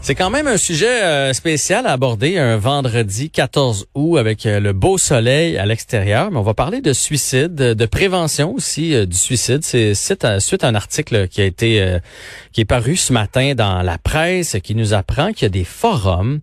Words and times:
C'est 0.00 0.14
quand 0.14 0.30
même 0.30 0.46
un 0.46 0.56
sujet 0.56 1.02
euh, 1.02 1.32
spécial 1.32 1.86
à 1.86 1.92
aborder 1.92 2.38
un 2.38 2.56
vendredi 2.56 3.28
14 3.28 3.86
août 3.94 4.16
avec 4.16 4.46
euh, 4.46 4.58
le 4.58 4.72
beau 4.72 4.96
soleil 4.96 5.58
à 5.58 5.66
l'extérieur, 5.66 6.30
mais 6.30 6.38
on 6.38 6.42
va 6.42 6.54
parler 6.54 6.80
de 6.80 6.92
suicide, 6.92 7.54
de 7.54 7.86
prévention 7.86 8.54
aussi 8.54 8.94
euh, 8.94 9.04
du 9.04 9.16
suicide. 9.16 9.62
C'est 9.64 9.94
suite 9.94 10.24
à 10.24 10.68
un 10.68 10.74
article 10.74 11.28
qui 11.28 11.42
a 11.42 11.44
été 11.44 11.98
qui 12.52 12.62
est 12.62 12.66
paru 12.66 12.96
ce 12.96 13.12
matin 13.12 13.54
dans 13.54 13.82
la 13.82 13.98
presse 13.98 14.56
qui 14.62 14.74
nous 14.74 14.94
apprend 14.94 15.32
qu'il 15.32 15.42
y 15.42 15.46
a 15.46 15.50
des 15.50 15.64
forums 15.64 16.40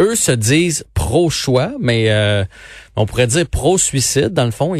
eux 0.00 0.14
se 0.14 0.32
disent 0.32 0.84
pro-choix, 0.94 1.72
mais 1.80 2.10
euh, 2.10 2.44
on 2.96 3.06
pourrait 3.06 3.26
dire 3.26 3.46
pro-suicide. 3.46 4.34
Dans 4.34 4.44
le 4.44 4.50
fond, 4.50 4.74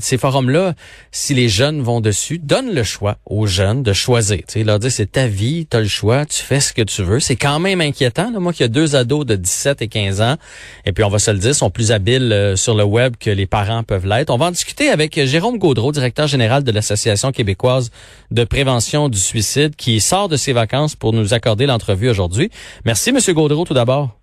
ces 0.00 0.18
forums-là, 0.18 0.74
si 1.10 1.34
les 1.34 1.48
jeunes 1.48 1.82
vont 1.82 2.00
dessus, 2.00 2.38
donnent 2.38 2.72
le 2.72 2.84
choix 2.84 3.18
aux 3.26 3.46
jeunes 3.46 3.82
de 3.82 3.92
choisir. 3.92 4.40
Tu 4.46 4.62
leur 4.62 4.78
dire 4.78 4.92
c'est 4.92 5.12
ta 5.12 5.26
vie, 5.26 5.66
tu 5.68 5.76
as 5.76 5.80
le 5.80 5.88
choix, 5.88 6.24
tu 6.24 6.42
fais 6.42 6.60
ce 6.60 6.72
que 6.72 6.82
tu 6.82 7.02
veux. 7.02 7.20
C'est 7.20 7.36
quand 7.36 7.58
même 7.58 7.80
inquiétant. 7.80 8.30
Là. 8.30 8.38
Moi 8.38 8.52
qui 8.52 8.62
ai 8.62 8.68
deux 8.68 8.96
ados 8.96 9.26
de 9.26 9.34
17 9.34 9.82
et 9.82 9.88
15 9.88 10.20
ans, 10.20 10.36
et 10.84 10.92
puis 10.92 11.04
on 11.04 11.08
va 11.08 11.18
se 11.18 11.30
le 11.30 11.38
dire, 11.38 11.54
sont 11.54 11.70
plus 11.70 11.90
habiles 11.90 12.32
euh, 12.32 12.56
sur 12.56 12.74
le 12.74 12.84
web 12.84 13.16
que 13.18 13.30
les 13.30 13.46
parents 13.46 13.82
peuvent 13.82 14.06
l'être. 14.06 14.30
On 14.30 14.38
va 14.38 14.46
en 14.46 14.50
discuter 14.50 14.90
avec 14.90 15.20
Jérôme 15.24 15.58
Gaudreau, 15.58 15.90
directeur 15.90 16.28
général 16.28 16.62
de 16.62 16.70
l'Association 16.70 17.32
québécoise 17.32 17.90
de 18.30 18.44
prévention 18.44 19.08
du 19.08 19.18
suicide, 19.18 19.74
qui 19.74 20.00
sort 20.00 20.28
de 20.28 20.36
ses 20.36 20.52
vacances 20.52 20.94
pour 20.94 21.12
nous 21.12 21.34
accorder 21.34 21.66
l'entrevue 21.66 22.08
aujourd'hui. 22.08 22.50
Merci, 22.84 23.12
Monsieur 23.12 23.32
Gaudreau, 23.32 23.64
tout 23.64 23.74
d'abord. 23.74 24.18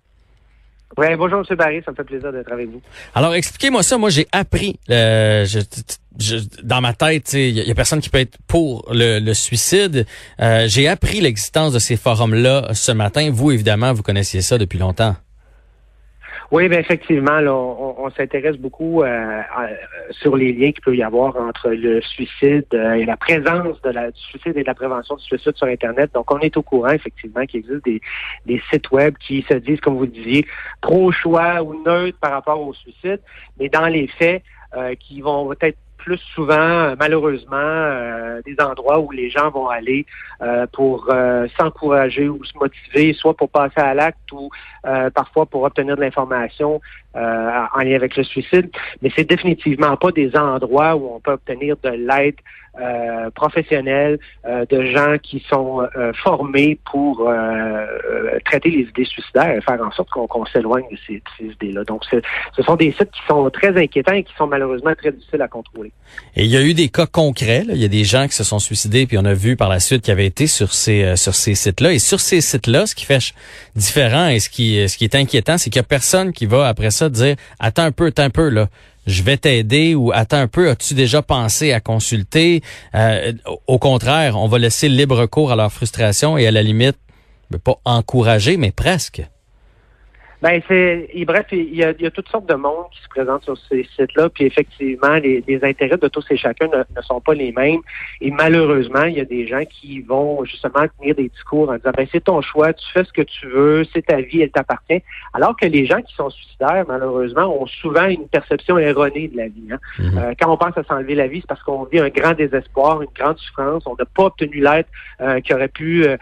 Oui, 0.98 1.08
bonjour 1.16 1.40
M. 1.40 1.56
Barry, 1.56 1.82
ça 1.84 1.90
me 1.90 1.96
fait 1.96 2.04
plaisir 2.04 2.32
d'être 2.32 2.50
avec 2.50 2.70
vous. 2.70 2.80
Alors, 3.14 3.34
expliquez-moi 3.34 3.82
ça. 3.82 3.98
Moi, 3.98 4.08
j'ai 4.08 4.26
appris, 4.32 4.78
euh, 4.90 5.44
dans 6.62 6.80
ma 6.80 6.94
tête, 6.94 7.34
il 7.34 7.50
y, 7.50 7.70
a 7.70 7.74
personne 7.74 8.00
qui 8.00 8.08
peut 8.08 8.20
être 8.20 8.38
pour 8.46 8.86
le, 8.90 9.34
suicide. 9.34 10.06
Euh, 10.40 10.64
j'ai 10.68 10.88
appris 10.88 11.20
l'existence 11.20 11.74
de 11.74 11.78
ces 11.78 11.96
forums-là 11.96 12.68
ce 12.72 12.92
matin. 12.92 13.28
Vous, 13.30 13.52
évidemment, 13.52 13.92
vous 13.92 14.02
connaissiez 14.02 14.40
ça 14.40 14.56
depuis 14.56 14.78
longtemps. 14.78 15.16
Oui, 16.52 16.68
bien 16.68 16.78
effectivement, 16.78 17.40
là, 17.40 17.52
on, 17.52 18.08
s'intéresse 18.10 18.56
beaucoup 18.56 19.02
euh, 19.02 19.42
sur 20.12 20.36
les 20.36 20.52
liens 20.52 20.70
qu'il 20.70 20.80
peut 20.80 20.94
y 20.94 21.02
avoir 21.02 21.36
entre 21.36 21.70
le 21.70 22.00
suicide 22.00 22.66
euh, 22.72 22.92
et 22.92 23.04
la 23.04 23.16
présence 23.16 23.82
de 23.82 23.90
la, 23.90 24.12
du 24.12 24.20
suicide 24.20 24.56
et 24.56 24.62
de 24.62 24.66
la 24.66 24.74
prévention 24.74 25.16
du 25.16 25.24
suicide 25.24 25.56
sur 25.56 25.66
Internet. 25.66 26.12
Donc, 26.14 26.30
on 26.30 26.38
est 26.38 26.56
au 26.56 26.62
courant, 26.62 26.90
effectivement, 26.90 27.44
qu'il 27.46 27.60
existe 27.60 27.84
des, 27.84 28.62
sites 28.70 28.90
web 28.92 29.16
qui 29.18 29.44
se 29.48 29.54
disent, 29.54 29.80
comme 29.80 29.96
vous 29.96 30.06
disiez, 30.06 30.46
pro-choix 30.82 31.62
ou 31.62 31.82
neutres 31.84 32.18
par 32.20 32.30
rapport 32.30 32.60
au 32.60 32.72
suicide, 32.74 33.20
mais 33.58 33.68
dans 33.68 33.86
les 33.86 34.06
faits, 34.06 34.42
euh, 34.76 34.94
qui 34.94 35.20
vont 35.20 35.52
être 35.60 35.78
plus 36.06 36.20
souvent, 36.36 36.54
euh, 36.54 36.94
malheureusement, 36.96 37.56
euh, 37.56 38.40
des 38.46 38.54
endroits 38.60 39.00
où 39.00 39.10
les 39.10 39.28
gens 39.28 39.50
vont 39.50 39.68
aller 39.68 40.06
euh, 40.40 40.64
pour 40.72 41.12
s'encourager 41.58 42.28
ou 42.28 42.42
se 42.44 42.56
motiver, 42.56 43.12
soit 43.12 43.34
pour 43.34 43.50
passer 43.50 43.80
à 43.80 43.92
l'acte 43.92 44.30
ou 44.32 44.48
parfois 45.14 45.46
pour 45.46 45.64
obtenir 45.64 45.96
de 45.96 46.00
l'information 46.00 46.80
en 47.16 47.78
lien 47.82 47.96
avec 47.96 48.16
le 48.16 48.24
suicide. 48.24 48.70
Mais 49.02 49.10
c'est 49.16 49.28
définitivement 49.28 49.96
pas 49.96 50.12
des 50.12 50.36
endroits 50.36 50.96
où 50.96 51.14
on 51.14 51.20
peut 51.20 51.32
obtenir 51.32 51.76
de 51.82 51.90
l'aide 51.90 52.36
euh, 52.78 53.30
euh, 54.46 54.64
de 54.68 54.84
gens 54.84 55.16
qui 55.22 55.42
sont 55.48 55.82
euh, 55.96 56.12
formés 56.22 56.78
pour 56.90 57.28
traiter 58.44 58.70
les 58.70 58.82
idées 58.82 59.04
suicidaires 59.04 59.56
et 59.56 59.60
faire 59.60 59.80
en 59.82 59.90
sorte 59.92 60.08
qu'on 60.10 60.44
s'éloigne 60.46 60.84
de 60.90 60.98
ces, 61.06 61.22
idées-là. 61.40 61.84
Donc, 61.84 62.02
ce 62.10 62.62
sont 62.62 62.76
des 62.76 62.92
sites 62.92 63.10
qui 63.10 63.20
sont 63.28 63.48
très 63.50 63.76
inquiétants 63.76 64.12
et 64.12 64.22
qui 64.22 64.32
sont 64.36 64.46
malheureusement 64.46 64.94
très 64.94 65.12
difficiles 65.12 65.42
à 65.42 65.48
contrôler. 65.48 65.92
Et 66.36 66.44
il 66.44 66.50
y 66.50 66.56
a 66.56 66.62
eu 66.62 66.74
des 66.74 66.88
cas 66.88 67.06
concrets. 67.06 67.64
Il 67.68 67.76
y 67.76 67.84
a 67.84 67.88
des 67.88 68.04
gens 68.04 68.26
qui 68.26 68.34
se 68.34 68.44
sont 68.44 68.58
suicidés, 68.58 69.06
puis 69.06 69.18
on 69.18 69.24
a 69.24 69.34
vu 69.34 69.56
par 69.56 69.68
la 69.68 69.80
suite 69.80 70.02
qu'ils 70.02 70.12
avaient 70.12 70.26
été 70.26 70.46
sur 70.46 70.72
ces 70.72 71.16
sur 71.16 71.34
ces 71.34 71.54
sites-là. 71.54 71.92
Et 71.92 71.98
sur 71.98 72.20
ces 72.20 72.40
sites-là, 72.40 72.86
ce 72.86 72.94
qui 72.94 73.04
fait 73.04 73.32
différent 73.74 74.28
et 74.28 74.38
ce 74.38 74.48
qui 74.48 74.88
ce 74.88 74.96
qui 74.96 75.04
est 75.04 75.14
inquiétant, 75.14 75.58
c'est 75.58 75.70
qu'il 75.70 75.80
y 75.80 75.84
a 75.84 75.88
personne 75.88 76.32
qui 76.32 76.46
va 76.46 76.68
après 76.68 76.90
ça 76.90 77.05
dire 77.08 77.36
attends 77.58 77.84
un 77.84 77.92
peu, 77.92 78.06
attends 78.06 78.24
un 78.24 78.30
peu 78.30 78.48
là 78.48 78.68
je 79.06 79.22
vais 79.22 79.36
t'aider 79.36 79.94
ou 79.94 80.12
attends 80.12 80.38
un 80.38 80.48
peu, 80.48 80.70
as-tu 80.70 80.94
déjà 80.94 81.22
pensé 81.22 81.72
à 81.72 81.80
consulter? 81.80 82.62
Euh, 82.94 83.32
au 83.66 83.78
contraire, 83.78 84.36
on 84.36 84.48
va 84.48 84.58
laisser 84.58 84.88
libre 84.88 85.26
cours 85.26 85.52
à 85.52 85.56
leur 85.56 85.72
frustration 85.72 86.36
et 86.36 86.46
à 86.46 86.50
la 86.50 86.62
limite, 86.62 86.98
pas 87.62 87.80
encourager, 87.84 88.56
mais 88.56 88.72
presque. 88.72 89.22
Ben 90.42 90.60
c'est 90.68 91.08
bref, 91.26 91.46
il 91.52 91.74
y, 91.74 91.82
a, 91.82 91.92
il 91.92 92.02
y, 92.02 92.06
a, 92.06 92.10
toutes 92.10 92.28
sortes 92.28 92.46
de 92.46 92.54
monde 92.54 92.84
qui 92.92 93.02
se 93.02 93.08
présentent 93.08 93.44
sur 93.44 93.56
ces 93.68 93.88
sites-là, 93.96 94.28
puis 94.28 94.44
effectivement, 94.44 95.14
les, 95.14 95.42
les, 95.46 95.64
intérêts 95.64 95.96
de 95.96 96.08
tous 96.08 96.24
et 96.30 96.36
chacun 96.36 96.66
ne, 96.66 97.02
sont 97.02 97.20
pas 97.20 97.34
les 97.34 97.52
mêmes. 97.52 97.80
Et 98.20 98.30
malheureusement, 98.30 99.04
il 99.04 99.14
y 99.14 99.20
a 99.20 99.24
des 99.24 99.46
gens 99.46 99.64
qui 99.64 100.00
vont 100.00 100.44
justement 100.44 100.86
tenir 100.98 101.14
des 101.14 101.28
discours 101.28 101.70
en 101.70 101.76
disant 101.76 101.90
ben 101.96 102.06
c'est 102.12 102.24
ton 102.24 102.42
choix, 102.42 102.72
tu 102.72 102.84
fais 102.92 103.04
ce 103.04 103.12
que 103.12 103.22
tu 103.22 103.46
veux, 103.48 103.84
c'est 103.92 104.04
ta 104.04 104.20
vie, 104.20 104.42
elle 104.42 104.50
t'appartient. 104.50 105.02
Alors 105.32 105.56
que 105.56 105.66
les 105.66 105.86
gens 105.86 106.02
qui 106.02 106.14
sont 106.14 106.30
suicidaires, 106.30 106.84
malheureusement, 106.86 107.62
ont 107.62 107.66
souvent 107.66 108.06
une 108.06 108.28
perception 108.28 108.78
erronée 108.78 109.28
de 109.28 109.36
la 109.36 109.48
vie. 109.48 109.68
Hein. 109.70 109.78
Mm-hmm. 109.98 110.18
Euh, 110.18 110.34
quand 110.38 110.52
on 110.52 110.56
pense 110.56 110.76
à 110.76 110.84
s'enlever 110.84 111.14
la 111.14 111.28
vie, 111.28 111.40
c'est 111.40 111.48
parce 111.48 111.62
qu'on 111.62 111.84
vit 111.84 112.00
un 112.00 112.08
grand 112.08 112.32
désespoir, 112.32 113.02
une 113.02 113.08
grande 113.14 113.38
souffrance, 113.38 113.84
on 113.86 113.94
n'a 113.98 114.04
pas 114.04 114.24
obtenu 114.24 114.60
l'aide 114.60 114.86
euh, 115.20 115.40
qui 115.40 115.54
aurait 115.54 115.68
pu 115.68 116.06
euh, 116.06 116.16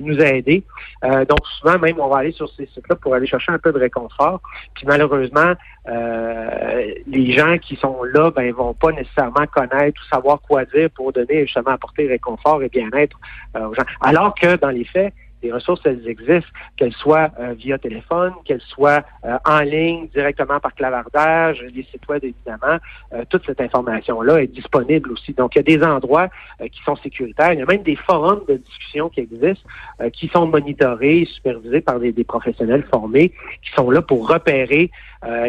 nous 0.00 0.18
aider. 0.20 0.64
donc 1.02 1.46
souvent, 1.58 1.78
même, 1.78 2.00
on 2.00 2.08
va 2.08 2.18
aller 2.18 2.32
sur 2.32 2.48
ces 2.50 2.66
sites-là 2.66 2.96
pour 2.96 3.14
aller 3.14 3.26
chercher 3.26 3.51
un 3.52 3.58
peu 3.58 3.72
de 3.72 3.78
réconfort. 3.78 4.40
Puis 4.74 4.84
malheureusement, 4.86 5.52
euh, 5.88 6.94
les 7.06 7.32
gens 7.32 7.58
qui 7.58 7.76
sont 7.76 8.02
là, 8.04 8.30
ben, 8.30 8.52
vont 8.52 8.74
pas 8.74 8.92
nécessairement 8.92 9.46
connaître 9.46 10.00
ou 10.00 10.14
savoir 10.14 10.40
quoi 10.40 10.64
dire 10.66 10.90
pour 10.90 11.12
donner 11.12 11.42
justement 11.46 11.70
apporter 11.70 12.06
réconfort 12.06 12.62
et 12.62 12.68
bien-être 12.68 13.18
euh, 13.56 13.68
aux 13.68 13.74
gens. 13.74 13.84
Alors 14.00 14.34
que 14.34 14.56
dans 14.56 14.70
les 14.70 14.84
faits, 14.84 15.12
les 15.42 15.52
ressources, 15.52 15.80
elles 15.84 16.06
existent, 16.06 16.50
qu'elles 16.76 16.92
soient 16.92 17.30
euh, 17.40 17.54
via 17.54 17.78
téléphone, 17.78 18.32
qu'elles 18.44 18.62
soient 18.62 19.04
euh, 19.24 19.38
en 19.44 19.60
ligne, 19.60 20.08
directement 20.08 20.60
par 20.60 20.74
clavardage, 20.74 21.62
les 21.74 21.82
sites 21.84 22.06
web, 22.08 22.22
évidemment. 22.24 22.78
Euh, 23.12 23.24
toute 23.28 23.44
cette 23.46 23.60
information-là 23.60 24.42
est 24.42 24.46
disponible 24.46 25.12
aussi. 25.12 25.32
Donc, 25.32 25.54
il 25.54 25.58
y 25.58 25.60
a 25.60 25.78
des 25.78 25.84
endroits 25.84 26.28
qui 26.70 26.82
sont 26.84 26.96
sécuritaires. 26.96 27.52
Il 27.52 27.58
y 27.58 27.62
a 27.62 27.66
même 27.66 27.82
des 27.82 27.96
forums 27.96 28.42
de 28.48 28.56
discussion 28.56 29.08
qui 29.08 29.20
existent, 29.20 29.68
qui 30.12 30.28
sont 30.28 30.46
monitorés 30.46 31.26
supervisés 31.32 31.80
par 31.80 31.98
des, 31.98 32.12
des, 32.12 32.24
professionnels 32.24 32.84
formés, 32.90 33.32
qui 33.62 33.72
sont 33.74 33.90
là 33.90 34.02
pour 34.02 34.28
repérer 34.28 34.90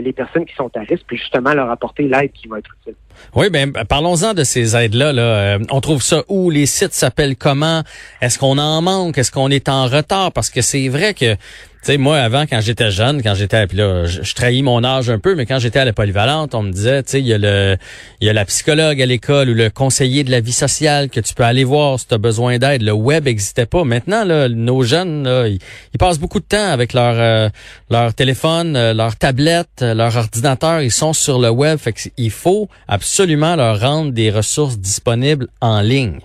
les 0.01 0.13
personnes 0.13 0.45
qui 0.45 0.53
sont 0.55 0.69
à 0.75 0.81
risque, 0.81 1.03
puis 1.07 1.17
justement 1.17 1.53
leur 1.53 1.69
apporter 1.69 2.03
l'aide 2.03 2.31
qui 2.31 2.47
va 2.47 2.59
être 2.59 2.69
utile. 2.81 2.95
Oui, 3.35 3.49
ben 3.49 3.71
parlons-en 3.71 4.33
de 4.33 4.43
ces 4.43 4.75
aides-là. 4.75 5.13
Là. 5.13 5.57
on 5.71 5.81
trouve 5.81 6.01
ça 6.01 6.23
où? 6.27 6.49
Les 6.49 6.65
sites 6.65 6.93
s'appellent 6.93 7.35
comment? 7.35 7.83
Est-ce 8.21 8.37
qu'on 8.37 8.57
en 8.57 8.81
manque? 8.81 9.17
Est-ce 9.17 9.31
qu'on 9.31 9.49
est 9.49 9.69
en 9.69 9.87
retard? 9.87 10.31
Parce 10.31 10.49
que 10.49 10.61
c'est 10.61 10.89
vrai 10.89 11.13
que 11.13 11.35
sais, 11.83 11.97
moi, 11.97 12.17
avant, 12.19 12.45
quand 12.45 12.61
j'étais 12.61 12.91
jeune, 12.91 13.21
quand 13.21 13.35
j'étais, 13.35 13.67
puis 13.67 13.77
là, 13.77 14.05
je, 14.05 14.33
trahis 14.33 14.63
mon 14.63 14.83
âge 14.83 15.09
un 15.09 15.19
peu, 15.19 15.35
mais 15.35 15.45
quand 15.45 15.59
j'étais 15.59 15.79
à 15.79 15.85
la 15.85 15.93
polyvalente, 15.93 16.55
on 16.55 16.63
me 16.63 16.71
disait, 16.71 17.03
tu 17.03 17.17
il 17.17 17.27
y 17.27 17.33
a 17.33 17.37
le, 17.37 17.77
il 18.21 18.27
y 18.27 18.29
a 18.29 18.33
la 18.33 18.45
psychologue 18.45 19.01
à 19.01 19.05
l'école 19.05 19.49
ou 19.49 19.53
le 19.53 19.69
conseiller 19.69 20.23
de 20.23 20.31
la 20.31 20.39
vie 20.39 20.53
sociale 20.53 21.09
que 21.09 21.19
tu 21.19 21.33
peux 21.33 21.43
aller 21.43 21.63
voir 21.63 21.99
si 21.99 22.07
tu 22.07 22.13
as 22.13 22.17
besoin 22.17 22.57
d'aide. 22.57 22.81
Le 22.81 22.91
web 22.91 23.25
n'existait 23.25 23.65
pas. 23.65 23.83
Maintenant, 23.83 24.23
là, 24.23 24.49
nos 24.49 24.83
jeunes, 24.83 25.27
ils, 25.47 25.97
passent 25.97 26.19
beaucoup 26.19 26.39
de 26.39 26.45
temps 26.45 26.71
avec 26.71 26.93
leur, 26.93 27.15
euh, 27.17 27.49
leur 27.89 28.13
téléphone, 28.13 28.75
euh, 28.75 28.93
leur 28.93 29.15
tablette, 29.15 29.81
euh, 29.81 29.93
leur 29.93 30.15
ordinateur. 30.17 30.81
Ils 30.81 30.91
sont 30.91 31.13
sur 31.13 31.39
le 31.39 31.49
web. 31.49 31.77
Fait 31.77 31.93
faut 32.29 32.67
absolument 32.87 33.55
leur 33.55 33.79
rendre 33.79 34.11
des 34.11 34.31
ressources 34.31 34.77
disponibles 34.77 35.47
en 35.61 35.81
ligne. 35.81 36.19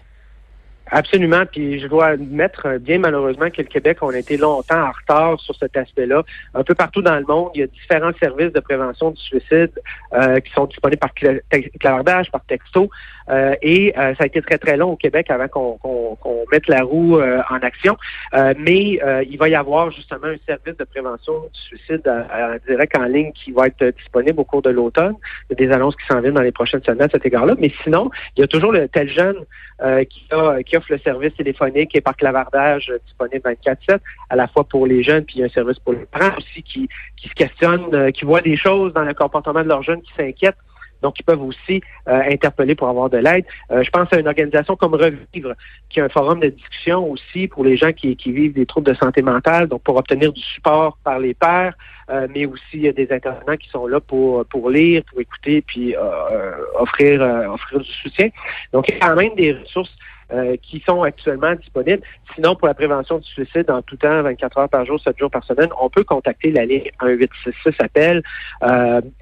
Absolument. 0.90 1.44
Puis 1.50 1.80
je 1.80 1.86
dois 1.86 2.06
admettre, 2.06 2.66
euh, 2.66 2.78
bien 2.78 2.98
malheureusement, 2.98 3.50
que 3.50 3.60
le 3.60 3.68
Québec, 3.68 3.98
on 4.00 4.10
a 4.10 4.18
été 4.18 4.36
longtemps 4.36 4.88
en 4.88 4.92
retard 4.92 5.40
sur 5.40 5.54
cet 5.56 5.76
aspect-là. 5.76 6.22
Un 6.54 6.64
peu 6.64 6.74
partout 6.74 7.02
dans 7.02 7.16
le 7.16 7.24
monde, 7.26 7.50
il 7.54 7.60
y 7.60 7.64
a 7.64 7.66
différents 7.66 8.12
services 8.18 8.52
de 8.52 8.60
prévention 8.60 9.10
du 9.10 9.20
suicide 9.20 9.70
euh, 10.14 10.40
qui 10.40 10.50
sont 10.52 10.66
disponibles 10.66 11.00
par 11.00 11.12
clavardage, 11.78 12.30
par 12.30 12.44
texto. 12.44 12.88
Euh, 13.30 13.54
et 13.60 13.92
ça 13.94 14.14
a 14.20 14.26
été 14.26 14.40
très, 14.40 14.56
très 14.56 14.78
long 14.78 14.92
au 14.92 14.96
Québec 14.96 15.30
avant 15.30 15.48
qu'on 15.48 16.44
mette 16.50 16.66
la 16.66 16.82
roue 16.82 17.20
en 17.20 17.56
action. 17.62 17.96
mais 18.32 18.98
il 19.28 19.36
va 19.38 19.48
y 19.48 19.54
avoir 19.54 19.90
justement 19.90 20.28
un 20.28 20.36
service 20.46 20.76
de 20.76 20.84
prévention 20.84 21.32
du 21.40 21.60
suicide 21.60 22.10
direct 22.66 22.96
en 22.96 23.04
ligne 23.04 23.32
qui 23.32 23.52
va 23.52 23.66
être 23.66 23.84
disponible 23.98 24.40
au 24.40 24.44
cours 24.44 24.62
de 24.62 24.70
l'automne. 24.70 25.14
Il 25.50 25.58
y 25.58 25.62
a 25.62 25.66
des 25.66 25.74
annonces 25.74 25.96
qui 25.96 26.06
s'en 26.06 26.20
viennent 26.20 26.34
dans 26.34 26.42
les 26.42 26.52
prochaines 26.52 26.82
semaines 26.82 27.02
à 27.02 27.08
cet 27.10 27.26
égard-là. 27.26 27.54
Mais 27.58 27.72
sinon, 27.82 28.10
il 28.36 28.40
y 28.40 28.44
a 28.44 28.46
toujours 28.46 28.72
le 28.72 28.88
tel 28.88 29.10
jeune 29.10 29.36
qui 30.08 30.26
a, 30.30 30.62
qui 30.62 30.76
a 30.76 30.77
le 30.88 30.98
service 30.98 31.34
téléphonique 31.34 31.94
et 31.94 32.00
par 32.00 32.16
clavardage 32.16 32.90
euh, 32.90 32.98
disponible 33.04 33.56
24-7, 33.64 33.98
à 34.30 34.36
la 34.36 34.48
fois 34.48 34.64
pour 34.64 34.86
les 34.86 35.02
jeunes, 35.02 35.24
puis 35.24 35.42
un 35.42 35.48
service 35.48 35.78
pour 35.78 35.92
les 35.92 36.06
parents 36.06 36.36
aussi 36.36 36.62
qui, 36.62 36.88
qui 37.16 37.28
se 37.28 37.34
questionnent, 37.34 37.94
euh, 37.94 38.10
qui 38.10 38.24
voient 38.24 38.40
des 38.40 38.56
choses 38.56 38.92
dans 38.92 39.04
le 39.04 39.14
comportement 39.14 39.62
de 39.62 39.68
leurs 39.68 39.82
jeunes 39.82 40.02
qui 40.02 40.12
s'inquiètent. 40.16 40.56
Donc, 41.00 41.20
ils 41.20 41.22
peuvent 41.22 41.42
aussi 41.42 41.80
euh, 42.08 42.22
interpeller 42.28 42.74
pour 42.74 42.88
avoir 42.88 43.08
de 43.08 43.18
l'aide. 43.18 43.44
je 43.70 43.88
pense 43.90 44.12
à 44.12 44.18
une 44.18 44.26
organisation 44.26 44.74
comme 44.74 44.94
Revivre, 44.94 45.54
qui 45.88 46.00
a 46.00 46.04
un 46.04 46.08
forum 46.08 46.40
de 46.40 46.48
discussion 46.48 47.08
aussi 47.08 47.46
pour 47.46 47.62
les 47.64 47.76
gens 47.76 47.92
qui, 47.92 48.16
qui 48.16 48.32
vivent 48.32 48.54
des 48.54 48.66
troubles 48.66 48.88
de 48.88 48.94
santé 48.94 49.22
mentale, 49.22 49.68
donc 49.68 49.84
pour 49.84 49.96
obtenir 49.96 50.32
du 50.32 50.40
support 50.40 50.98
par 51.04 51.20
les 51.20 51.34
pairs, 51.34 51.74
mais 52.34 52.46
aussi 52.46 52.92
des 52.92 53.08
intervenants 53.12 53.56
qui 53.56 53.68
sont 53.68 53.86
là 53.86 54.00
pour, 54.00 54.44
pour 54.46 54.70
lire, 54.70 55.04
pour 55.08 55.20
écouter, 55.20 55.62
puis 55.62 55.94
offrir, 56.74 57.20
offrir 57.48 57.78
du 57.78 57.92
soutien. 58.02 58.30
Donc, 58.72 58.88
il 58.88 58.94
y 58.94 58.96
a 58.96 59.06
quand 59.06 59.14
même 59.14 59.36
des 59.36 59.52
ressources 59.52 59.94
qui 60.62 60.82
sont 60.86 61.02
actuellement 61.02 61.54
disponibles. 61.54 62.02
Sinon, 62.34 62.54
pour 62.54 62.68
la 62.68 62.74
prévention 62.74 63.18
du 63.18 63.28
suicide, 63.28 63.70
en 63.70 63.80
tout 63.82 63.96
temps, 63.96 64.22
24 64.22 64.58
heures 64.58 64.68
par 64.68 64.84
jour, 64.84 65.00
7 65.00 65.18
jours 65.18 65.30
par 65.30 65.42
semaine, 65.44 65.70
on 65.80 65.88
peut 65.88 66.04
contacter 66.04 66.50
la 66.50 66.66
ligne 66.66 66.90
1866 67.02 67.74
appel 67.80 68.22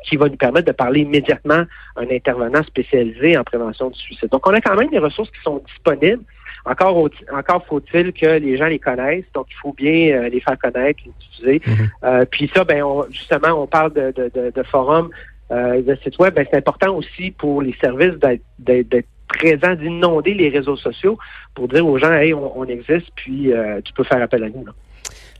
qui 0.04 0.16
va 0.16 0.28
nous 0.28 0.36
permettre 0.36 0.66
de 0.66 0.72
parler 0.72 1.00
immédiatement 1.00 1.64
à 1.96 2.00
un 2.00 2.10
intervenant 2.10 2.62
spécialisé 2.64 3.38
en 3.38 3.44
prévention 3.44 3.90
du 3.90 3.98
suicide. 3.98 4.28
Donc, 4.30 4.46
on 4.46 4.52
a 4.52 4.60
quand 4.60 4.74
même 4.74 4.90
des 4.90 4.98
ressources 4.98 5.30
qui 5.30 5.40
sont 5.42 5.62
disponibles. 5.66 6.24
Encore, 6.66 7.08
encore 7.32 7.64
faut-il 7.66 8.12
que 8.12 8.26
les 8.38 8.56
gens 8.56 8.66
les 8.66 8.80
connaissent, 8.80 9.24
donc 9.34 9.46
il 9.50 9.56
faut 9.62 9.72
bien 9.72 10.16
euh, 10.16 10.28
les 10.28 10.40
faire 10.40 10.58
connaître, 10.58 11.00
les 11.06 11.12
utiliser. 11.12 11.62
Mhm. 11.64 11.90
Euh, 12.02 12.24
puis 12.28 12.50
ça, 12.52 12.64
ben 12.64 12.82
justement, 13.10 13.62
on 13.62 13.68
parle 13.68 13.92
de, 13.92 14.12
de, 14.16 14.50
de, 14.50 14.62
forums, 14.64 15.10
euh, 15.52 15.80
de 15.80 15.96
sites 16.02 16.18
web, 16.18 16.34
ben, 16.34 16.44
c'est 16.50 16.56
important 16.56 16.96
aussi 16.96 17.30
pour 17.30 17.62
les 17.62 17.72
services 17.80 18.16
d'être 18.58 19.06
présents, 19.28 19.74
d'inonder 19.74 20.34
les 20.34 20.48
réseaux 20.48 20.76
sociaux 20.76 21.18
pour 21.54 21.68
dire 21.68 21.86
aux 21.86 21.98
gens, 21.98 22.12
hey, 22.12 22.32
on, 22.34 22.64
existe, 22.64 23.10
puis 23.16 23.50
tu 23.84 23.92
peux 23.92 24.04
faire 24.04 24.22
appel 24.22 24.44
à 24.44 24.48
nous. 24.48 24.64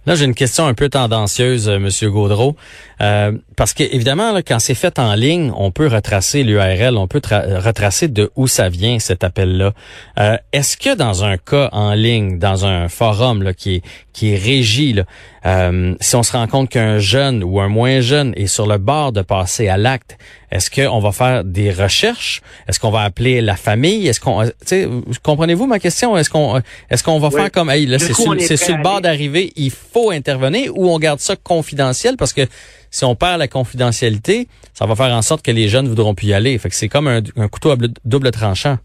Là, 0.07 0.15
j'ai 0.15 0.25
une 0.25 0.35
question 0.35 0.67
un 0.67 0.75
peu 0.75 0.89
tendancieuse, 0.89 1.69
euh, 1.69 1.81
Monsieur 1.81 2.13
Gaudreau, 2.13 2.55
euh, 3.01 3.33
parce 3.57 3.75
que 3.75 3.83
évidemment, 3.83 4.31
là, 4.31 4.41
quand 4.41 4.61
c'est 4.61 4.77
fait 4.77 5.01
en 5.01 5.15
ligne, 5.17 5.51
on 5.57 5.73
peut 5.73 5.89
retracer 5.89 6.45
l'URL, 6.45 6.97
on 6.97 7.09
peut 7.09 7.21
retracer 7.29 8.07
de 8.07 8.31
où 8.37 8.47
ça 8.47 8.69
vient 8.69 9.01
cet 9.01 9.25
appel-là. 9.25 9.73
Euh, 10.21 10.37
est-ce 10.53 10.77
que 10.77 10.95
dans 10.95 11.25
un 11.25 11.39
cas 11.39 11.71
en 11.73 11.93
ligne, 11.93 12.39
dans 12.39 12.67
un 12.67 12.89
forum 12.89 13.43
là, 13.43 13.53
qui 13.53 13.77
est 13.77 13.83
qui 14.13 14.33
est 14.33 14.37
régi, 14.37 14.95
là, 14.95 15.05
euh, 15.45 15.95
si 16.01 16.17
on 16.17 16.23
se 16.23 16.33
rend 16.33 16.47
compte 16.47 16.71
qu'un 16.71 16.99
jeune 16.99 17.45
ou 17.45 17.61
un 17.61 17.69
moins 17.69 18.01
jeune 18.01 18.33
est 18.37 18.47
sur 18.47 18.67
le 18.67 18.79
bord 18.79 19.13
de 19.13 19.23
passer 19.23 19.69
à 19.69 19.77
l'acte, 19.77 20.17
est-ce 20.51 20.71
qu'on 20.71 20.99
va 21.01 21.13
faire 21.13 21.45
des 21.45 21.71
recherches? 21.71 22.41
Est-ce 22.69 22.79
qu'on 22.79 22.91
va 22.91 23.03
appeler 23.03 23.41
la 23.41 23.57
famille? 23.57 24.07
Est-ce 24.07 24.21
qu'on, 24.21 24.45
comprenez-vous 25.23 25.67
ma 25.67 25.79
question? 25.79 26.17
Est-ce 26.17 26.31
qu'on, 26.31 26.61
est-ce 26.91 27.03
qu'on 27.03 27.19
va 27.19 27.31
faire 27.31 27.51
comme, 27.51 27.71
hey, 27.71 27.87
là, 27.87 27.99
c'est 27.99 28.15
sur, 28.15 28.41
sur 28.41 28.77
le 28.77 28.83
bord 28.83 29.01
d'arriver, 29.01 29.53
il 29.57 29.71
faut 29.71 30.11
intervenir, 30.11 30.77
ou 30.77 30.91
on 30.91 30.99
garde 30.99 31.21
ça 31.21 31.37
confidentiel? 31.37 32.17
Parce 32.17 32.33
que 32.33 32.43
si 32.91 33.05
on 33.05 33.15
perd 33.15 33.39
la 33.39 33.49
confidentialité, 33.49 34.49
ça 34.73 34.87
va 34.87 34.95
faire 34.95 35.15
en 35.15 35.23
sorte 35.23 35.45
que 35.45 35.51
les 35.51 35.69
jeunes 35.69 35.89
voudront 35.89 36.15
plus 36.15 36.29
y 36.29 36.35
aller. 36.35 36.57
Fait 36.59 36.69
que 36.69 36.75
c'est 36.75 36.89
comme 36.89 37.09
un, 37.09 37.21
un 37.37 37.49
couteau 37.49 37.71
à 37.71 37.77
double 38.05 38.31
tranchant. 38.31 38.79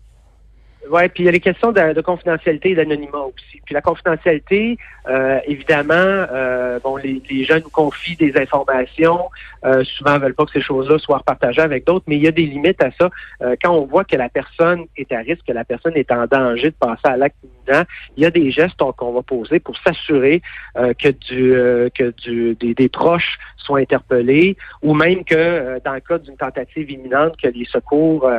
Oui, 0.91 1.07
puis 1.07 1.23
il 1.23 1.25
y 1.25 1.29
a 1.29 1.31
les 1.31 1.39
questions 1.39 1.71
de, 1.71 2.01
confidentialité 2.01 2.71
et 2.71 2.75
d'anonymat 2.75 3.19
aussi. 3.19 3.61
Puis 3.65 3.73
la 3.73 3.81
confidentialité, 3.81 4.77
euh, 5.07 5.39
évidemment, 5.45 5.93
euh, 5.95 6.79
bon, 6.83 6.97
les, 6.97 7.21
les, 7.29 7.45
jeunes 7.45 7.61
nous 7.63 7.69
confient 7.69 8.17
des 8.17 8.35
informations. 8.35 9.29
Euh, 9.65 9.83
souvent, 9.83 10.17
veulent 10.19 10.33
pas 10.33 10.45
que 10.45 10.51
ces 10.51 10.61
choses-là 10.61 10.97
soient 10.99 11.21
partagées 11.25 11.61
avec 11.61 11.85
d'autres, 11.85 12.05
mais 12.07 12.17
il 12.17 12.23
y 12.23 12.27
a 12.27 12.31
des 12.31 12.45
limites 12.45 12.81
à 12.83 12.91
ça. 12.99 13.09
Euh, 13.41 13.55
quand 13.61 13.71
on 13.71 13.85
voit 13.85 14.03
que 14.03 14.15
la 14.15 14.29
personne 14.29 14.85
est 14.97 15.11
à 15.11 15.19
risque, 15.19 15.45
que 15.47 15.53
la 15.53 15.65
personne 15.65 15.93
est 15.95 16.11
en 16.11 16.25
danger 16.25 16.71
de 16.71 16.75
passer 16.75 17.05
à 17.05 17.17
l'acte 17.17 17.37
imminent, 17.43 17.83
il 18.17 18.23
y 18.23 18.25
a 18.25 18.31
des 18.31 18.51
gestes 18.51 18.77
qu'on 18.97 19.13
va 19.13 19.21
poser 19.21 19.59
pour 19.59 19.77
s'assurer 19.77 20.41
que 20.75 21.09
du 21.09 21.51
que 21.93 22.13
du 22.23 22.55
des, 22.55 22.73
des, 22.73 22.89
proches 22.89 23.37
soient 23.57 23.79
interpellés, 23.79 24.57
ou 24.81 24.93
même 24.93 25.23
que 25.23 25.79
dans 25.85 25.93
le 25.93 25.99
cas 25.99 26.17
d'une 26.17 26.35
tentative 26.37 26.89
imminente, 26.89 27.35
que 27.37 27.47
les 27.47 27.65
secours, 27.65 28.29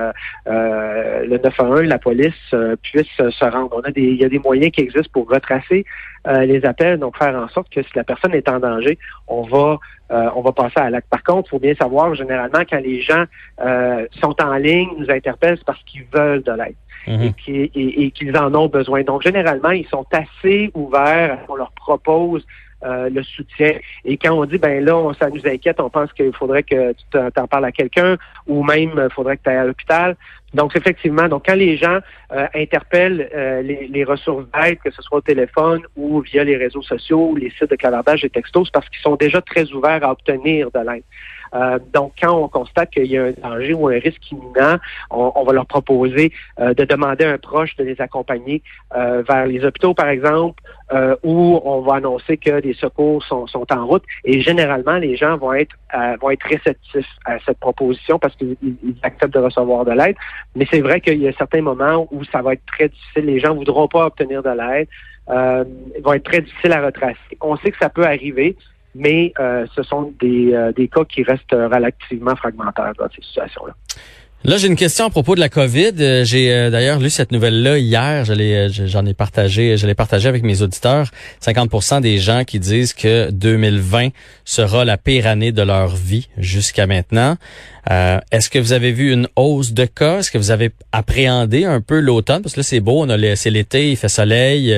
le 0.46 1.38
911, 1.38 1.82
la 1.82 1.98
police 1.98 2.34
euh, 2.52 2.76
puissent 2.82 3.06
se 3.16 3.44
rendre. 3.44 3.70
On 3.76 3.80
a 3.80 3.90
des, 3.90 4.02
il 4.02 4.16
y 4.16 4.24
a 4.24 4.28
des 4.28 4.38
moyens 4.38 4.72
qui 4.72 4.82
existent 4.82 5.10
pour 5.12 5.28
retracer 5.28 5.84
euh, 6.26 6.44
les 6.44 6.64
appels, 6.64 6.98
donc 6.98 7.16
faire 7.16 7.34
en 7.34 7.48
sorte 7.48 7.68
que 7.70 7.82
si 7.82 7.90
la 7.94 8.04
personne 8.04 8.34
est 8.34 8.48
en 8.48 8.58
danger, 8.58 8.98
on 9.26 9.42
va 9.42 9.78
euh, 10.10 10.30
on 10.34 10.42
va 10.42 10.52
passer 10.52 10.78
à 10.78 10.90
l'acte. 10.90 11.08
Par 11.08 11.22
contre, 11.22 11.48
il 11.48 11.50
faut 11.50 11.58
bien 11.58 11.74
savoir, 11.74 12.14
généralement, 12.14 12.62
quand 12.68 12.80
les 12.80 13.00
gens 13.00 13.24
sont 14.20 14.36
en 14.42 14.54
ligne, 14.54 14.88
nous 14.98 15.10
interpellent, 15.10 15.56
c'est 15.56 15.64
parce 15.64 15.82
qu'ils 15.84 16.04
veulent 16.12 16.42
de 16.42 16.52
l'aide. 16.52 16.76
Mhm. 17.04 17.32
et 17.48 18.10
qu'ils 18.12 18.36
en 18.36 18.54
ont 18.54 18.68
besoin. 18.68 19.02
Donc, 19.02 19.22
généralement, 19.22 19.70
ils 19.70 19.86
sont 19.88 20.06
assez 20.12 20.70
ouverts 20.72 21.32
à 21.32 21.42
ce 21.42 21.46
qu'on 21.48 21.56
leur 21.56 21.72
propose 21.72 22.46
le 22.84 23.22
soutien. 23.22 23.74
Et 24.04 24.16
quand 24.16 24.32
on 24.32 24.44
dit, 24.44 24.58
ben 24.58 24.84
là, 24.84 25.12
ça 25.18 25.28
nous 25.30 25.46
inquiète, 25.46 25.80
on 25.80 25.90
pense 25.90 26.12
qu'il 26.12 26.32
faudrait 26.32 26.62
que 26.62 26.92
tu 26.92 27.04
t'en 27.34 27.46
parles 27.46 27.66
à 27.66 27.72
quelqu'un 27.72 28.16
ou 28.46 28.64
même 28.64 28.92
il 28.96 29.08
faudrait 29.14 29.36
que 29.36 29.42
tu 29.44 29.50
ailles 29.50 29.56
à 29.56 29.64
l'hôpital, 29.64 30.16
donc, 30.54 30.76
effectivement, 30.76 31.28
donc 31.28 31.44
quand 31.46 31.54
les 31.54 31.76
gens 31.76 31.98
euh, 32.32 32.46
interpellent 32.54 33.30
euh, 33.34 33.62
les, 33.62 34.04
ressources 34.04 34.44
d'aide, 34.52 34.78
que 34.84 34.90
ce 34.90 35.00
soit 35.00 35.18
au 35.18 35.22
téléphone 35.22 35.80
ou 35.96 36.20
via 36.20 36.44
les 36.44 36.56
réseaux 36.56 36.82
sociaux, 36.82 37.34
les 37.36 37.50
sites 37.50 37.70
de 37.70 37.76
clavardage 37.76 38.24
et 38.24 38.30
textos, 38.30 38.66
c'est 38.66 38.72
parce 38.72 38.88
qu'ils 38.90 39.00
sont 39.00 39.16
déjà 39.16 39.40
très 39.40 39.70
ouverts 39.72 40.04
à 40.04 40.12
obtenir 40.12 40.70
de 40.70 40.80
l'aide. 40.80 41.04
Euh, 41.54 41.78
donc, 41.92 42.12
quand 42.20 42.36
on 42.36 42.48
constate 42.48 42.90
qu'il 42.90 43.06
y 43.06 43.18
a 43.18 43.24
un 43.24 43.32
danger 43.32 43.74
ou 43.74 43.88
un 43.88 43.98
risque 43.98 44.30
imminent, 44.30 44.78
on, 45.10 45.44
va 45.44 45.52
leur 45.52 45.66
proposer 45.66 46.32
de 46.58 46.84
demander 46.84 47.24
à 47.24 47.32
un 47.32 47.38
proche 47.38 47.76
de 47.76 47.84
les 47.84 48.00
accompagner 48.00 48.62
vers 48.94 49.46
les 49.46 49.64
hôpitaux, 49.64 49.94
par 49.94 50.08
exemple, 50.08 50.62
où 51.22 51.60
on 51.64 51.80
va 51.80 51.96
annoncer 51.96 52.36
que 52.36 52.60
des 52.60 52.74
secours 52.74 53.22
sont, 53.24 53.46
sont, 53.46 53.66
en 53.72 53.86
route. 53.86 54.04
Et 54.24 54.40
généralement, 54.40 54.96
les 54.98 55.16
gens 55.16 55.36
vont 55.36 55.52
être 55.52 55.74
vont 56.20 56.30
être 56.30 56.46
réceptifs 56.46 57.08
à 57.24 57.38
cette 57.44 57.58
proposition 57.58 58.18
parce 58.18 58.34
qu'ils 58.36 58.56
acceptent 59.02 59.34
de 59.34 59.40
recevoir 59.40 59.84
de 59.84 59.92
l'aide. 59.92 60.16
Mais 60.54 60.66
c'est 60.70 60.80
vrai 60.80 61.00
qu'il 61.00 61.20
y 61.20 61.28
a 61.28 61.32
certains 61.32 61.62
moments 61.62 62.08
où 62.10 62.24
ça 62.24 62.42
va 62.42 62.54
être 62.54 62.66
très 62.66 62.88
difficile. 62.88 63.26
Les 63.26 63.40
gens 63.40 63.52
ne 63.52 63.58
voudront 63.58 63.88
pas 63.88 64.06
obtenir 64.06 64.42
de 64.42 64.50
l'aide. 64.50 64.88
Euh, 65.30 65.64
vont 66.02 66.14
être 66.14 66.24
très 66.24 66.40
difficiles 66.40 66.72
à 66.72 66.84
retracer. 66.84 67.38
On 67.40 67.56
sait 67.56 67.70
que 67.70 67.78
ça 67.78 67.88
peut 67.88 68.04
arriver, 68.04 68.56
mais 68.94 69.32
euh, 69.38 69.66
ce 69.74 69.82
sont 69.82 70.12
des, 70.20 70.52
euh, 70.52 70.72
des 70.72 70.88
cas 70.88 71.04
qui 71.04 71.22
restent 71.22 71.52
relativement 71.52 72.36
fragmentaires 72.36 72.92
dans 72.98 73.08
ces 73.14 73.22
situations-là. 73.22 73.74
Là, 74.44 74.56
j'ai 74.56 74.66
une 74.66 74.74
question 74.74 75.04
à 75.04 75.10
propos 75.10 75.36
de 75.36 75.40
la 75.40 75.48
COVID. 75.48 75.92
Euh, 76.00 76.24
j'ai 76.24 76.52
euh, 76.52 76.68
d'ailleurs 76.68 76.98
lu 76.98 77.10
cette 77.10 77.30
nouvelle-là 77.30 77.78
hier. 77.78 78.24
Euh, 78.28 78.68
j'en 78.72 79.06
ai 79.06 79.14
partagé, 79.14 79.76
je 79.76 79.86
l'ai 79.86 79.94
partagé 79.94 80.28
avec 80.28 80.42
mes 80.42 80.62
auditeurs. 80.62 81.12
50% 81.40 82.00
des 82.00 82.18
gens 82.18 82.42
qui 82.42 82.58
disent 82.58 82.92
que 82.92 83.30
2020 83.30 84.08
sera 84.44 84.84
la 84.84 84.98
pire 84.98 85.28
année 85.28 85.52
de 85.52 85.62
leur 85.62 85.94
vie 85.94 86.28
jusqu'à 86.38 86.88
maintenant. 86.88 87.36
Euh, 87.88 88.18
Est-ce 88.32 88.50
que 88.50 88.58
vous 88.58 88.72
avez 88.72 88.90
vu 88.90 89.12
une 89.12 89.28
hausse 89.36 89.74
de 89.74 89.84
cas? 89.84 90.18
Est-ce 90.18 90.32
que 90.32 90.38
vous 90.38 90.50
avez 90.50 90.72
appréhendé 90.90 91.64
un 91.64 91.80
peu 91.80 92.00
l'automne? 92.00 92.42
Parce 92.42 92.54
que 92.54 92.60
là, 92.60 92.64
c'est 92.64 92.80
beau, 92.80 93.00
on 93.00 93.10
a 93.10 93.36
c'est 93.36 93.50
l'été, 93.50 93.92
il 93.92 93.96
fait 93.96 94.08
soleil, 94.08 94.74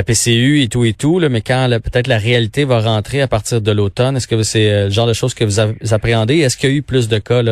la 0.00 0.04
PCU 0.04 0.62
et 0.62 0.68
tout 0.68 0.84
et 0.84 0.94
tout, 0.94 1.20
mais 1.30 1.42
quand 1.42 1.68
peut-être 1.68 2.06
la 2.06 2.16
réalité 2.16 2.64
va 2.64 2.80
rentrer 2.80 3.20
à 3.20 3.28
partir 3.28 3.60
de 3.60 3.70
l'automne, 3.70 4.16
est-ce 4.16 4.26
que 4.26 4.42
c'est 4.42 4.84
le 4.84 4.90
genre 4.90 5.06
de 5.06 5.12
choses 5.12 5.34
que 5.34 5.44
vous 5.44 5.60
appréhendez? 5.92 6.38
Est-ce 6.38 6.56
qu'il 6.56 6.70
y 6.70 6.72
a 6.72 6.76
eu 6.76 6.82
plus 6.82 7.08
de 7.08 7.18
cas 7.18 7.42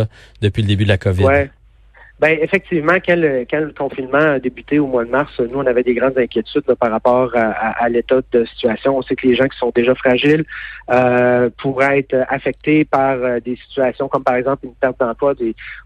depuis 0.41 0.62
le 0.62 0.69
début 0.69 0.85
de 0.85 0.89
la 0.89 0.99
COVID? 0.99 1.25
Ouais. 1.25 1.50
Ben 2.21 2.37
effectivement, 2.43 2.95
quand 2.95 3.15
le, 3.17 3.73
confinement 3.79 4.19
a 4.19 4.39
débuté 4.41 4.81
au 4.81 4.89
mois 4.89 5.05
de 5.05 5.11
mars, 5.11 5.39
nous, 5.39 5.56
on 5.56 5.67
avait 5.67 5.85
des 5.85 5.95
grandes 5.95 6.19
inquiétudes 6.19 6.65
par 6.81 6.91
rapport 6.91 7.31
à, 7.37 7.89
l'état 7.89 8.21
de 8.33 8.45
situation. 8.47 8.97
On 8.97 9.02
sait 9.02 9.14
que 9.14 9.28
les 9.28 9.37
gens 9.37 9.47
qui 9.47 9.57
sont 9.57 9.71
déjà 9.73 9.95
fragiles 9.95 10.45
euh, 10.90 11.49
pourraient 11.59 12.00
être 12.00 12.17
affectés 12.28 12.85
par 12.85 13.19
euh, 13.19 13.38
des 13.38 13.55
situations 13.57 14.09
comme 14.09 14.25
par 14.25 14.35
exemple 14.35 14.67
une 14.67 14.75
perte 14.75 14.99
d'emploi 14.99 15.35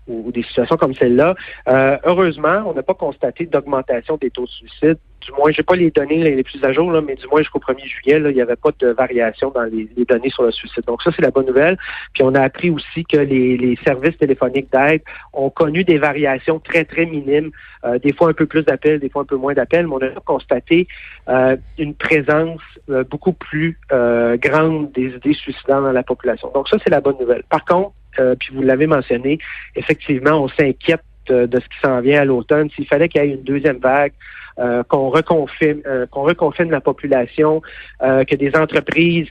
ou, 0.09 0.33
des 0.33 0.43
situations 0.45 0.77
comme 0.77 0.95
celle-là. 0.95 1.35
Euh, 1.69 1.99
heureusement, 2.05 2.65
on 2.67 2.73
n'a 2.73 2.83
pas 2.83 2.95
constaté 2.95 3.45
d'augmentation 3.45 4.17
des 4.17 4.31
taux 4.31 4.47
de 4.47 4.51
suicide 4.51 4.99
du 5.25 5.33
moins, 5.33 5.51
j'ai 5.51 5.63
pas 5.63 5.77
les 5.77 5.91
données 5.91 6.23
les 6.23 6.43
plus 6.43 6.63
à 6.65 6.73
jour, 6.73 6.91
là, 6.91 7.01
mais 7.01 7.15
du 7.15 7.27
moins 7.29 7.41
jusqu'au 7.41 7.59
1er 7.59 7.87
juillet, 7.87 8.19
là, 8.19 8.31
il 8.31 8.35
n'y 8.35 8.41
avait 8.41 8.57
pas 8.57 8.71
de 8.79 8.89
variation 8.89 9.51
dans 9.51 9.65
les, 9.65 9.89
données 10.05 10.31
sur 10.31 10.43
le 10.43 10.51
suicide. 10.51 10.85
Donc 10.87 11.03
ça, 11.03 11.11
c'est 11.15 11.23
la 11.23 11.31
bonne 11.31 11.47
nouvelle. 11.47 11.79
Puis 12.13 12.23
on 12.23 12.35
a 12.35 12.41
appris 12.41 12.71
aussi 12.71 13.05
que 13.05 13.19
les, 13.19 13.57
les 13.57 13.77
services 13.85 14.17
téléphoniques 14.19 14.71
d'aide 14.73 15.03
ont 15.33 15.51
connu 15.51 15.85
des 15.85 15.99
variations 15.99 16.59
très, 16.59 16.85
très 16.85 17.07
minimes, 17.07 17.51
euh, 17.85 17.99
des 17.99 18.13
fois 18.13 18.31
un 18.31 18.33
peu 18.33 18.47
plus 18.47 18.63
d'appels, 18.63 19.01
des 19.01 19.09
fois 19.09 19.23
un 19.23 19.27
peu 19.27 19.37
moins 19.37 19.55
d'appels, 19.55 19.87
mais 19.87 19.95
on 19.95 20.03
a 20.03 20.21
constaté 20.25 20.87
euh, 21.29 21.57
une 21.79 21.95
présence 21.95 22.61
euh, 22.91 23.05
beaucoup 23.05 23.33
plus 23.33 23.79
grande 23.91 24.93
des 24.93 25.09
idées 25.09 25.35
suicidantes 25.35 25.85
dans 25.85 25.93
la 25.93 26.03
population. 26.03 26.51
Donc 26.55 26.69
ça, 26.69 26.79
c'est 26.83 26.91
la 26.91 27.01
bonne 27.01 27.17
nouvelle. 27.19 27.43
Par 27.49 27.65
contre, 27.65 27.93
puis 28.39 28.55
vous 28.55 28.63
l'avez 28.63 28.87
mentionné, 28.87 29.39
effectivement, 29.75 30.43
on 30.43 30.49
s'inquiète 30.49 31.03
de 31.29 31.49
ce 31.53 31.65
qui 31.69 31.79
s'en 31.83 32.01
vient 32.01 32.23
à 32.23 32.25
l'automne. 32.25 32.69
S'il 32.71 32.87
fallait 32.87 33.09
qu'il 33.09 33.23
y 33.23 33.27
ait 33.27 33.35
une 33.35 33.43
deuxième 33.43 33.79
vague, 33.79 34.13
euh, 34.59 34.83
qu'on 34.83 35.09
reconfine, 35.09 35.81
euh, 35.87 36.07
qu'on 36.07 36.29
la 36.71 36.81
population, 36.81 37.63
euh, 38.03 38.25
que 38.25 38.37
des 38.37 38.55
entreprises 38.55 39.29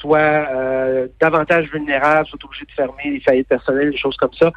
soient 0.00 0.46
davantage 1.20 1.70
vulnérables, 1.72 2.26
soient 2.28 2.38
obligées 2.44 2.64
de 2.64 2.72
fermer 2.72 3.02
les 3.04 3.20
faillites 3.20 3.48
personnelles, 3.48 3.90
des 3.90 3.96
choses 3.96 4.16
comme 4.16 4.32
ça. 4.32 4.52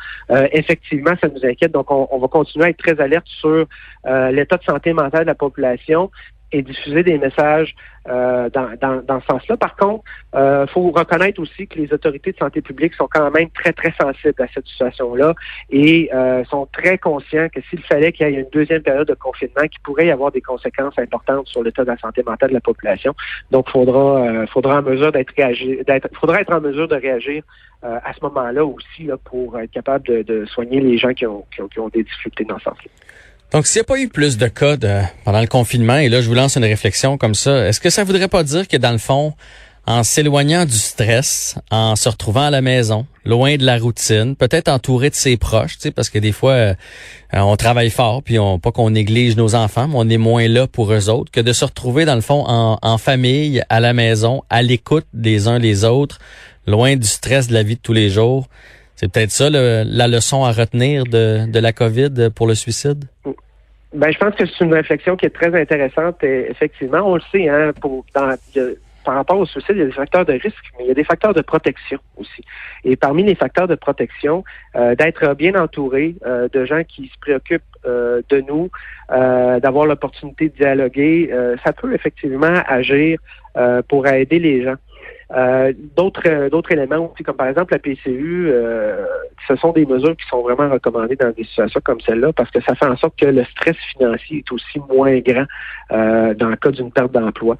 effectivement, 0.53 1.11
ça 1.19 1.27
nous 1.27 1.43
inquiète. 1.45 1.71
Donc, 1.71 1.89
on, 1.91 2.07
on, 2.11 2.19
va 2.19 2.27
continuer 2.27 2.65
à 2.65 2.69
être 2.69 2.77
très 2.77 2.99
alerte 3.01 3.27
sur 3.27 3.65
l'état 4.05 4.57
de 4.57 4.63
santé 4.63 4.93
mentale 4.93 5.21
de 5.21 5.27
la 5.27 5.35
population 5.35 6.11
et 6.51 6.61
diffuser 6.61 7.03
des 7.03 7.17
messages 7.17 7.75
euh, 8.09 8.49
dans, 8.49 8.69
dans, 8.81 9.01
dans, 9.03 9.21
ce 9.21 9.27
sens-là. 9.27 9.57
Par 9.57 9.75
contre, 9.75 10.03
il 10.33 10.39
euh, 10.39 10.67
faut 10.67 10.89
reconnaître 10.91 11.39
aussi 11.39 11.67
que 11.67 11.77
les 11.77 11.93
autorités 11.93 12.31
de 12.31 12.37
santé 12.37 12.61
publique 12.61 12.93
sont 12.95 13.07
quand 13.11 13.29
même 13.29 13.49
très, 13.51 13.73
très 13.73 13.93
sensibles 13.99 14.41
à 14.41 14.47
cette 14.53 14.67
situation-là 14.67 15.35
et 15.69 16.09
euh, 16.13 16.43
sont 16.45 16.67
très 16.73 16.97
conscients 16.97 17.47
que 17.53 17.61
s'il 17.69 17.81
fallait 17.83 18.11
qu'il 18.11 18.27
y 18.27 18.31
ait 18.31 18.39
une 18.39 18.49
deuxième 18.51 18.81
période 18.81 19.07
de 19.07 19.13
confinement, 19.13 19.67
qui 19.71 19.79
pourrait 19.83 20.07
y 20.07 20.11
avoir 20.11 20.31
des 20.31 20.41
conséquences 20.41 20.97
importantes 20.97 21.47
sur 21.47 21.63
l'état 21.63 21.83
de 21.83 21.89
la 21.89 21.97
santé 21.97 22.23
mentale 22.25 22.49
de 22.49 22.55
la 22.55 22.61
population. 22.61 23.13
Donc, 23.51 23.69
faudra, 23.69 24.23
euh, 24.23 24.47
faudra 24.47 24.79
en 24.79 24.81
mesure 24.81 25.11
d'être 25.11 25.33
d'être, 25.35 26.09
faudra 26.19 26.41
être 26.41 26.53
en 26.53 26.61
mesure 26.61 26.87
de 26.87 26.95
réagir 26.95 27.43
euh, 27.83 27.99
à 28.03 28.13
ce 28.13 28.19
moment-là 28.23 28.63
aussi 28.63 29.03
là, 29.03 29.17
pour 29.17 29.59
être 29.59 29.71
capable 29.71 30.05
de, 30.07 30.21
de, 30.21 30.45
soigner 30.45 30.81
les 30.81 30.97
gens 30.97 31.13
qui 31.13 31.25
ont, 31.25 31.45
qui 31.53 31.61
ont, 31.61 31.67
qui 31.67 31.79
ont 31.79 31.89
des 31.89 32.03
difficultés 32.03 32.45
dans 32.45 32.59
ce 32.59 32.65
sens-là. 32.65 32.91
Donc, 33.51 33.67
s'il 33.67 33.79
n'y 33.79 33.81
a 33.81 33.85
pas 33.85 33.99
eu 33.99 34.07
plus 34.07 34.37
de 34.37 34.47
cas 34.47 34.77
pendant 35.25 35.41
le 35.41 35.47
confinement, 35.47 35.97
et 35.97 36.07
là, 36.07 36.21
je 36.21 36.27
vous 36.27 36.33
lance 36.33 36.55
une 36.55 36.63
réflexion 36.63 37.17
comme 37.17 37.35
ça, 37.35 37.67
est-ce 37.67 37.81
que 37.81 37.89
ça 37.89 38.03
voudrait 38.05 38.29
pas 38.29 38.43
dire 38.43 38.67
que 38.67 38.77
dans 38.77 38.93
le 38.93 38.97
fond, 38.97 39.33
en 39.85 40.03
s'éloignant 40.03 40.65
du 40.65 40.77
stress, 40.77 41.55
en 41.69 41.97
se 41.97 42.07
retrouvant 42.07 42.43
à 42.43 42.49
la 42.49 42.61
maison, 42.61 43.05
loin 43.25 43.57
de 43.57 43.65
la 43.65 43.77
routine, 43.77 44.35
peut-être 44.37 44.69
entouré 44.69 45.09
de 45.09 45.15
ses 45.15 45.35
proches, 45.35 45.79
tu 45.79 45.91
parce 45.91 46.09
que 46.09 46.19
des 46.19 46.31
fois, 46.31 46.51
euh, 46.53 46.73
on 47.33 47.57
travaille 47.57 47.89
fort, 47.89 48.23
puis 48.23 48.39
on, 48.39 48.57
pas 48.57 48.71
qu'on 48.71 48.91
néglige 48.91 49.35
nos 49.35 49.53
enfants, 49.55 49.87
mais 49.87 49.95
on 49.97 50.09
est 50.09 50.17
moins 50.17 50.47
là 50.47 50.67
pour 50.67 50.93
eux 50.93 51.09
autres, 51.09 51.31
que 51.31 51.41
de 51.41 51.51
se 51.51 51.65
retrouver, 51.65 52.05
dans 52.05 52.15
le 52.15 52.21
fond, 52.21 52.45
en, 52.47 52.77
en 52.81 52.97
famille, 52.97 53.63
à 53.69 53.79
la 53.79 53.93
maison, 53.93 54.43
à 54.49 54.61
l'écoute 54.61 55.07
des 55.13 55.47
uns 55.47 55.59
des 55.59 55.83
autres, 55.83 56.19
loin 56.67 56.95
du 56.95 57.07
stress 57.07 57.47
de 57.47 57.53
la 57.53 57.63
vie 57.63 57.75
de 57.75 57.81
tous 57.81 57.93
les 57.93 58.09
jours. 58.09 58.47
C'est 59.01 59.11
peut-être 59.11 59.31
ça 59.31 59.49
la 59.49 60.07
leçon 60.07 60.43
à 60.43 60.51
retenir 60.51 61.05
de, 61.05 61.51
de 61.51 61.59
la 61.59 61.73
COVID 61.73 62.29
pour 62.35 62.45
le 62.45 62.53
suicide? 62.53 63.05
Ben, 63.95 64.11
je 64.11 64.17
pense 64.19 64.35
que 64.35 64.45
c'est 64.45 64.63
une 64.63 64.75
réflexion 64.75 65.17
qui 65.17 65.25
est 65.25 65.31
très 65.31 65.59
intéressante. 65.59 66.23
Effectivement, 66.23 66.99
on 66.99 67.15
le 67.15 67.21
sait, 67.31 67.49
hein, 67.49 67.71
par 69.03 69.15
rapport 69.15 69.39
au 69.39 69.47
suicide, 69.47 69.71
il 69.71 69.79
y 69.79 69.81
a 69.81 69.85
des 69.85 69.91
facteurs 69.91 70.23
de 70.23 70.33
risque, 70.33 70.65
mais 70.77 70.85
il 70.85 70.87
y 70.89 70.91
a 70.91 70.93
des 70.93 71.03
facteurs 71.03 71.33
de 71.33 71.41
protection 71.41 71.97
aussi. 72.15 72.43
Et 72.83 72.95
parmi 72.95 73.23
les 73.23 73.33
facteurs 73.33 73.67
de 73.67 73.73
protection, 73.73 74.43
euh, 74.75 74.93
d'être 74.93 75.33
bien 75.33 75.55
entouré 75.55 76.13
euh, 76.23 76.47
de 76.53 76.63
gens 76.65 76.83
qui 76.83 77.07
se 77.07 77.19
préoccupent 77.19 77.63
euh, 77.87 78.21
de 78.29 78.41
nous, 78.41 78.69
d'avoir 79.09 79.87
l'opportunité 79.87 80.49
de 80.49 80.55
dialoguer, 80.55 81.33
ça 81.65 81.73
peut 81.73 81.93
effectivement 81.93 82.53
agir 82.67 83.19
pour 83.89 84.07
aider 84.07 84.39
les 84.39 84.63
gens. 84.63 84.75
Euh, 85.35 85.71
d'autres 85.95 86.27
euh, 86.27 86.49
d'autres 86.49 86.73
éléments 86.73 87.09
aussi, 87.11 87.23
comme 87.23 87.37
par 87.37 87.47
exemple 87.47 87.73
la 87.73 87.79
PCU, 87.79 88.49
euh, 88.49 89.05
ce 89.47 89.55
sont 89.55 89.71
des 89.71 89.85
mesures 89.85 90.15
qui 90.17 90.27
sont 90.27 90.41
vraiment 90.41 90.69
recommandées 90.69 91.15
dans 91.15 91.31
des 91.31 91.45
situations 91.45 91.79
comme 91.83 92.01
celle-là 92.01 92.33
parce 92.33 92.51
que 92.51 92.59
ça 92.61 92.75
fait 92.75 92.85
en 92.85 92.97
sorte 92.97 93.17
que 93.17 93.27
le 93.27 93.45
stress 93.45 93.77
financier 93.95 94.39
est 94.39 94.51
aussi 94.51 94.79
moins 94.89 95.19
grand 95.19 95.45
dans 95.89 96.49
le 96.49 96.55
cas 96.55 96.71
d'une 96.71 96.91
perte 96.91 97.11
d'emploi. 97.11 97.55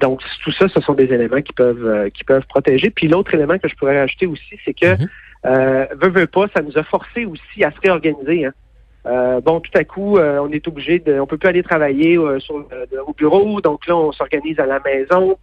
donc 0.00 0.20
tout 0.44 0.52
ça, 0.52 0.68
ce 0.68 0.80
sont 0.80 0.94
des 0.94 1.12
éléments 1.12 1.40
qui 1.40 1.52
peuvent 1.52 2.10
qui 2.10 2.24
peuvent 2.24 2.46
protéger. 2.46 2.90
Puis 2.90 3.08
l'autre 3.08 3.34
élément 3.34 3.58
que 3.58 3.68
je 3.68 3.74
pourrais 3.76 3.98
rajouter 3.98 4.26
aussi, 4.26 4.58
c'est 4.64 4.74
que 4.74 4.94
mm 4.94 5.08
veut, 5.44 6.10
veut 6.10 6.26
pas, 6.28 6.46
ça 6.54 6.62
nous 6.62 6.78
a 6.78 6.84
forcé 6.84 7.24
aussi 7.24 7.64
à 7.64 7.72
se 7.72 7.80
réorganiser. 7.80 8.46
Hein. 8.46 8.52
Bon, 9.04 9.60
tout 9.60 9.70
à 9.74 9.84
coup, 9.84 10.18
on 10.18 10.50
est 10.52 10.66
obligé 10.68 10.98
de, 10.98 11.18
on 11.18 11.26
peut 11.26 11.38
plus 11.38 11.48
aller 11.48 11.62
travailler 11.62 12.18
sur, 12.38 12.56
au 13.06 13.12
bureau, 13.12 13.60
donc 13.60 13.86
là, 13.86 13.96
on 13.96 14.12
s'organise 14.12 14.58
à 14.60 14.66
la 14.66 14.80
maison. 14.80 15.36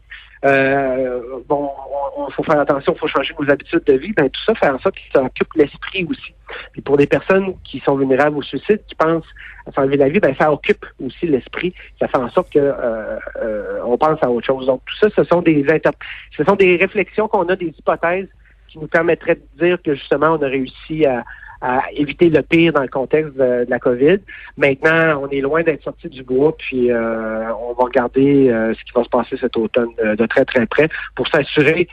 Euh, 0.46 1.20
bon, 1.50 1.70
il 2.30 2.34
faut 2.34 2.44
faire 2.44 2.60
attention, 2.60 2.96
faut 2.96 3.08
changer 3.08 3.34
nos 3.38 3.50
habitudes 3.50 3.84
de 3.86 3.94
vie. 3.94 4.14
Ben, 4.14 4.30
tout 4.30 4.42
ça 4.46 4.56
fait 4.56 4.70
en 4.70 4.80
sorte 4.80 4.96
que 4.96 5.02
ça 5.14 5.24
occupe 5.24 5.54
l'esprit 5.56 6.08
aussi. 6.10 6.34
Puis 6.72 6.82
pour 6.82 6.96
des 6.96 7.08
personnes 7.08 7.56
qui 7.66 7.80
sont 7.80 7.96
vulnérables 7.98 8.38
au 8.38 8.42
suicide, 8.42 8.80
qui 8.88 8.96
pensent 8.96 9.28
à 9.66 9.72
s'enlever 9.74 9.98
la 9.98 10.08
vie, 10.08 10.20
ben, 10.20 10.34
ça 10.40 10.52
occupe 10.52 10.86
aussi 11.04 11.28
l'esprit. 11.28 11.74
Ça 12.00 12.08
fait 12.08 12.18
en 12.18 12.30
sorte 12.30 12.52
que 12.54 12.60
euh, 12.60 13.18
euh, 13.42 13.82
on 13.86 13.98
pense 13.98 14.20
à 14.22 14.30
autre 14.30 14.48
chose. 14.48 14.66
Donc 14.66 14.82
tout 14.86 14.96
ça, 14.96 15.10
ce 15.14 15.24
sont 15.26 15.42
des 15.42 15.66
ce 16.38 16.44
sont 16.46 16.56
des 16.56 16.78
réflexions 16.78 17.28
qu'on 17.28 17.48
a, 17.50 17.56
des 17.58 17.74
hypothèses 17.78 18.30
qui 18.70 18.80
nous 18.80 18.88
permettraient 18.88 19.36
de 19.36 19.66
dire 19.66 19.82
que 19.82 19.96
justement 19.96 20.38
on 20.40 20.42
a 20.42 20.48
réussi 20.48 21.06
à, 21.06 21.26
à 21.62 21.82
éviter 21.94 22.30
le 22.30 22.42
pire 22.42 22.74
dans 22.74 22.82
le 22.82 22.88
contexte 22.88 23.36
de, 23.36 23.66
la 23.68 23.80
COVID. 23.80 24.20
Maintenant, 24.58 25.22
on 25.24 25.30
est 25.30 25.42
loin 25.42 25.64
d'être 25.64 25.84
sorti 25.84 26.08
du 26.08 26.24
bois, 26.24 26.56
puis 26.58 26.92
euh, 26.92 27.54
on 27.54 27.74
va 27.74 27.84
regarder 27.84 28.50
euh, 28.50 28.74
ce 28.74 28.84
qui 28.84 28.92
va 28.96 29.04
se 29.04 29.10
passer 29.10 29.38
cet 29.38 29.58
automne 29.58 29.90
euh, 30.04 30.16
de 30.16 30.26
très 30.26 30.46
très 30.46 30.66
près 30.66 30.90
pour 31.16 31.28
s'assurer 31.28 31.88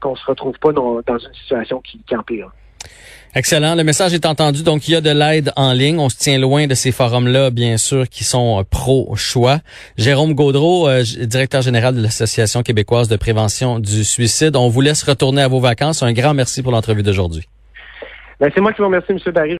qu'on 0.00 0.14
se 0.14 0.24
retrouve 0.24 0.56
pas 0.60 0.72
dans, 0.72 1.00
une 1.08 1.34
situation 1.34 1.80
qui, 1.80 2.00
qui 2.06 2.14
empire. 2.14 2.50
Excellent. 3.34 3.74
Le 3.74 3.82
message 3.82 4.14
est 4.14 4.24
entendu. 4.24 4.62
Donc, 4.62 4.86
il 4.88 4.92
y 4.92 4.94
a 4.94 5.00
de 5.00 5.10
l'aide 5.10 5.52
en 5.56 5.72
ligne. 5.72 5.98
On 5.98 6.08
se 6.08 6.16
tient 6.16 6.38
loin 6.38 6.68
de 6.68 6.74
ces 6.74 6.92
forums-là, 6.92 7.50
bien 7.50 7.76
sûr, 7.76 8.08
qui 8.08 8.22
sont 8.22 8.64
pro-choix. 8.70 9.58
Jérôme 9.96 10.34
Gaudreau, 10.34 10.88
directeur 11.02 11.62
général 11.62 11.96
de 11.96 12.02
l'Association 12.02 12.62
québécoise 12.62 13.08
de 13.08 13.16
prévention 13.16 13.80
du 13.80 14.04
suicide. 14.04 14.54
On 14.54 14.68
vous 14.68 14.80
laisse 14.80 15.02
retourner 15.02 15.42
à 15.42 15.48
vos 15.48 15.60
vacances. 15.60 16.04
Un 16.04 16.12
grand 16.12 16.34
merci 16.34 16.62
pour 16.62 16.70
l'entrevue 16.70 17.02
d'aujourd'hui. 17.02 17.48
Ben, 18.40 18.50
c'est 18.54 18.60
moi 18.62 18.72
qui 18.72 18.78
vous 18.78 18.86
remercie, 18.86 19.12
M. 19.12 19.18
Barry. 19.32 19.58